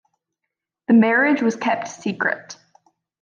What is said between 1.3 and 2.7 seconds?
was kept secret.